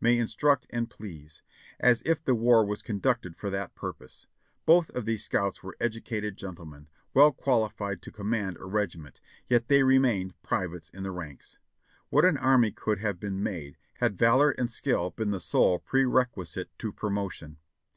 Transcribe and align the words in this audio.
"May 0.00 0.16
instruct 0.16 0.68
and 0.70 0.88
please!" 0.88 1.42
As 1.80 2.04
if 2.06 2.22
the 2.22 2.36
war 2.36 2.64
was 2.64 2.82
conducted 2.82 3.34
for 3.34 3.50
that 3.50 3.74
purpose. 3.74 4.28
Both 4.64 4.90
of 4.90 5.06
these 5.06 5.24
scouts 5.24 5.60
were 5.60 5.74
educated 5.80 6.36
gentlemen, 6.36 6.86
well 7.14 7.32
qualified 7.32 8.00
to 8.02 8.12
command 8.12 8.58
a 8.60 8.66
regiment, 8.66 9.20
yet 9.48 9.66
they 9.66 9.82
remained 9.82 10.40
privates 10.40 10.88
in 10.90 11.02
the 11.02 11.10
ranks. 11.10 11.58
What 12.10 12.24
an 12.24 12.36
army 12.38 12.70
could 12.70 13.00
have 13.00 13.18
been 13.18 13.42
made, 13.42 13.76
had 13.94 14.16
valor 14.16 14.52
and 14.52 14.70
skill 14.70 15.10
been 15.10 15.32
the 15.32 15.40
sole 15.40 15.80
prerequisite 15.80 16.70
to 16.78 16.92
promotion. 16.92 17.56